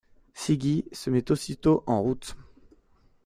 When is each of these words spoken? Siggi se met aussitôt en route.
Siggi 0.33 0.83
se 0.91 1.11
met 1.11 1.29
aussitôt 1.31 1.83
en 1.85 2.01
route. 2.01 2.35